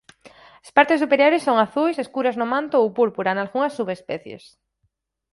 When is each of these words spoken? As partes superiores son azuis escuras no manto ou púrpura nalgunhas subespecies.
As 0.65 0.69
partes 0.77 1.01
superiores 1.03 1.45
son 1.47 1.57
azuis 1.65 1.97
escuras 2.05 2.35
no 2.37 2.47
manto 2.53 2.75
ou 2.83 2.87
púrpura 2.97 3.35
nalgunhas 3.37 3.75
subespecies. 3.79 4.43